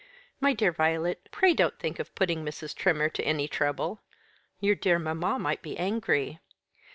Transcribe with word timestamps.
"My 0.39 0.53
dear 0.53 0.71
Violet, 0.71 1.29
pray 1.29 1.53
don't 1.53 1.77
think 1.77 1.99
of 1.99 2.15
putting 2.15 2.43
Mrs. 2.43 2.73
Trimmer 2.75 3.07
to 3.09 3.23
any 3.23 3.47
trouble. 3.47 4.01
Your 4.59 4.73
dear 4.73 4.97
mamma 4.97 5.37
might 5.37 5.61
be 5.61 5.77
angry." 5.77 6.39